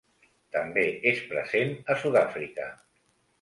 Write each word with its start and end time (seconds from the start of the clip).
També 0.53 0.85
és 1.11 1.21
present 1.33 1.75
a 1.93 1.99
Sud-àfrica. 2.05 2.67